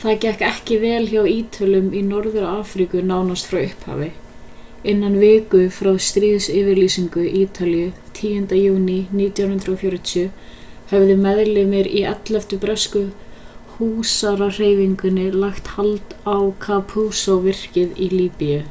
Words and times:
það 0.00 0.12
gekk 0.24 0.42
ekki 0.48 0.76
vel 0.82 1.06
hjá 1.12 1.22
ítölum 1.30 1.86
í 2.00 2.02
norður-afríku 2.10 3.00
nánast 3.06 3.48
frá 3.52 3.58
upphafi 3.70 4.10
innan 4.92 5.16
viku 5.22 5.62
frá 5.78 5.90
stríðsyfirlýsingu 6.08 7.24
ítalíu 7.40 7.88
10. 8.20 8.54
júní 8.66 8.96
1940 9.22 10.54
höfðu 10.92 11.18
meðlimir 11.24 11.90
í 12.02 12.04
11. 12.12 12.56
bresku 12.66 13.04
húsarahreyfingunni 13.74 15.26
lagt 15.46 15.72
hald 15.80 16.14
á 16.34 16.38
capuzzo-virkið 16.68 18.00
í 18.08 18.08
líbíu 18.14 18.62